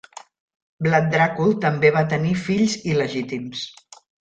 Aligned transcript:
Vlad 0.87 1.11
Dracul 1.15 1.53
també 1.67 1.93
va 1.99 2.03
tenir 2.15 2.33
fills 2.47 2.81
il·legítims. 2.95 3.65